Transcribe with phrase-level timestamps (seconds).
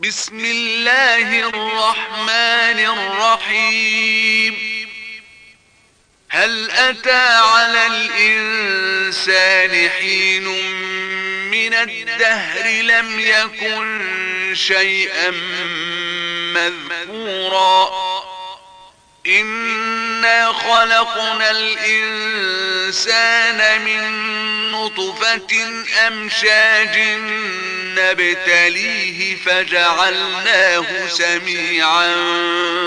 [0.00, 4.54] بسم الله الرحمن الرحيم.
[6.30, 10.44] هل أتى على الإنسان حين
[11.50, 14.10] من الدهر لم يكن
[14.54, 15.30] شيئا
[16.54, 17.90] مذكورا؟
[19.26, 23.00] إنا خلقنا الإنسان
[23.84, 24.27] من
[24.88, 26.98] نطفة أمشاج
[27.98, 32.14] نبتليه فجعلناه سميعا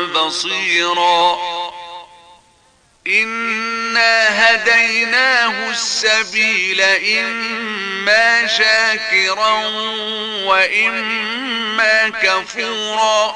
[0.05, 1.39] بصيرا.
[3.07, 9.65] إنا هديناه السبيل إما شاكرا
[10.45, 13.35] وإما كفورا.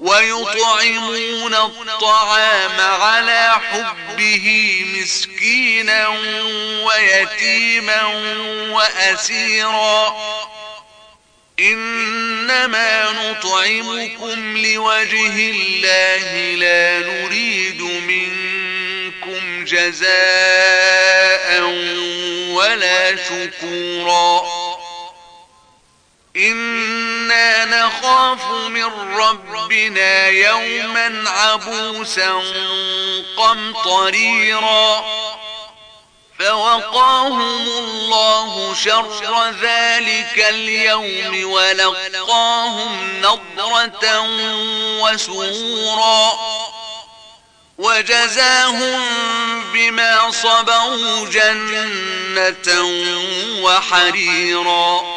[0.00, 6.08] ويطعمون الطعام على حبه مسكينا
[6.84, 8.04] ويتيما
[8.70, 10.16] وأسيرا.
[11.60, 21.62] إنما نطعمكم لوجه الله لا نريد منكم جزاء
[22.50, 24.46] ولا شكورا.
[27.26, 32.42] إنا نخاف من ربنا يوما عبوسا
[33.36, 35.04] قمطريرا
[36.38, 44.20] فوقاهم الله شر ذلك اليوم ولقاهم نضرة
[45.00, 46.32] وسرورا
[47.78, 49.00] وجزاهم
[49.72, 52.82] بما صبروا جنة
[53.62, 55.16] وحريرا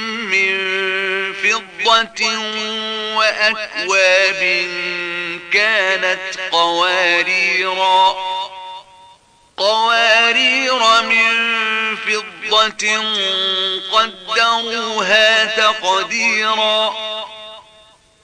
[3.15, 4.67] وأكواب
[5.53, 8.15] كانت قواريرا
[9.57, 11.51] قوارير من
[11.95, 13.03] فضة
[13.91, 16.93] قدروها تقديرا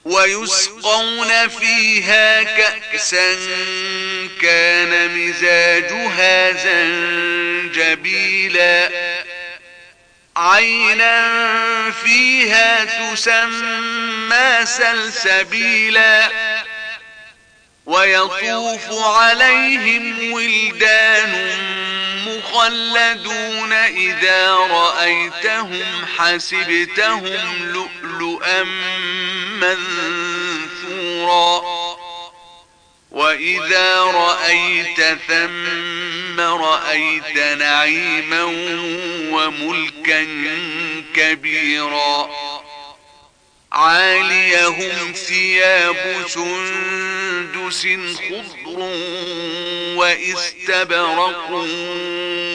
[0.04, 3.36] ويسقون فيها كأسا
[4.42, 6.52] كان مزاجها
[7.72, 8.90] زنجبيلا.
[10.38, 16.28] عينا فيها تسمى سلسبيلا
[17.86, 21.50] ويطوف عليهم ولدان
[22.26, 28.62] مخلدون إذا رأيتهم حسبتهم لؤلؤا
[29.60, 30.27] منثورا.
[33.28, 38.44] وإذا رأيت ثم رأيت نعيما
[39.32, 40.26] وملكا
[41.14, 42.30] كبيرا
[43.72, 47.86] عاليهم ثياب سندس
[48.28, 48.78] خضر
[49.96, 51.50] واستبرق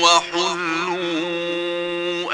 [0.02, 1.43] وحلوا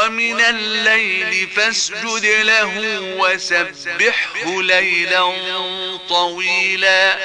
[0.00, 5.32] ومن الليل فاسجد له وسبحه ليلا
[6.08, 7.18] طويلا.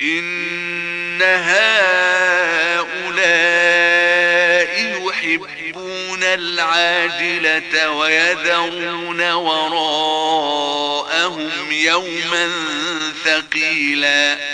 [0.00, 1.54] إن هؤلاء
[5.08, 10.52] يحبون العاجلة ويذرون وراءهم
[11.72, 12.50] يوما
[13.24, 14.53] ثقيلا.